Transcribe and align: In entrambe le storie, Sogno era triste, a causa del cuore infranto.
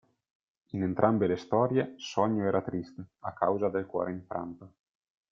In 0.71 0.81
entrambe 0.81 1.27
le 1.27 1.37
storie, 1.37 1.93
Sogno 1.97 2.45
era 2.47 2.63
triste, 2.63 3.05
a 3.19 3.33
causa 3.33 3.69
del 3.69 3.85
cuore 3.85 4.11
infranto. 4.11 4.73